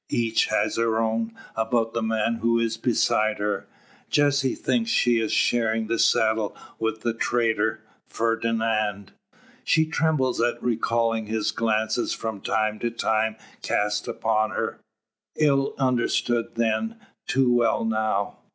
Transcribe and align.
Each 0.09 0.47
has 0.47 0.77
her 0.77 0.99
own 0.99 1.35
about 1.55 1.93
the 1.93 2.01
man 2.01 2.37
who 2.37 2.57
is 2.57 2.75
beside 2.75 3.37
her. 3.37 3.67
Jessie 4.09 4.55
thinks 4.55 4.89
she 4.89 5.19
is 5.19 5.31
sharing 5.31 5.85
the 5.85 5.99
saddle 5.99 6.57
with 6.79 7.01
the 7.01 7.13
traitor, 7.13 7.83
Fernand. 8.07 9.11
She 9.63 9.85
trembles 9.85 10.41
at 10.41 10.59
recalling 10.59 11.27
his 11.27 11.51
glances 11.51 12.13
from 12.15 12.41
time 12.41 12.79
to 12.79 12.89
time 12.89 13.35
cast 13.61 14.07
upon 14.07 14.49
her 14.49 14.79
ill 15.37 15.75
understood 15.77 16.55
then, 16.55 16.97
too 17.27 17.53
well 17.55 17.85
now. 17.85 18.39